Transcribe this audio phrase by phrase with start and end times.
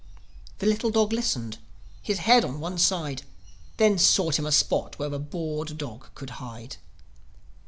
[0.57, 1.59] The little dog listened,
[2.01, 3.21] his head on one side;
[3.77, 6.77] Then sought him a spot where a bored dog could hide.